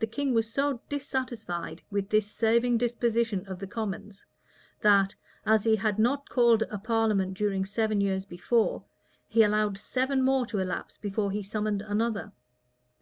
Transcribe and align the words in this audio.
The 0.00 0.06
king 0.06 0.32
was 0.32 0.50
so 0.50 0.80
dissatisfied 0.88 1.82
with 1.90 2.08
this 2.08 2.26
saving 2.26 2.78
disposition 2.78 3.46
of 3.46 3.58
the 3.58 3.66
commons, 3.66 4.24
that, 4.80 5.14
as 5.44 5.64
he 5.64 5.76
had 5.76 5.98
not 5.98 6.30
called 6.30 6.62
a 6.70 6.78
parliament 6.78 7.34
during 7.36 7.66
seven 7.66 8.00
years 8.00 8.24
before, 8.24 8.82
he 9.28 9.42
allowed 9.42 9.76
seven 9.76 10.22
more 10.22 10.46
to 10.46 10.58
elapse 10.58 10.96
before 10.96 11.32
he 11.32 11.42
summoned 11.42 11.82
another. 11.82 12.32